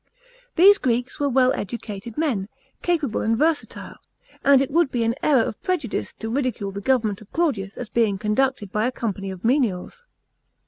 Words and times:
These 0.55 0.79
Greeks 0.79 1.19
were 1.19 1.29
well 1.29 1.53
educated 1.53 2.17
men, 2.17 2.49
capable 2.81 3.21
and 3.21 3.37
versatile; 3.37 3.97
and 4.43 4.59
it 4.59 4.71
would 4.71 4.89
be 4.89 5.03
an 5.03 5.13
error 5.21 5.43
of 5.43 5.61
prejudice 5.61 6.11
to 6.17 6.27
ridicule 6.31 6.71
the 6.71 6.81
government 6.81 7.21
of 7.21 7.31
Claudius 7.31 7.77
as 7.77 7.89
being 7.89 8.17
conducted 8.17 8.71
by 8.71 8.87
a 8.87 8.91
company 8.91 9.29
of 9.29 9.45
menials. 9.45 10.01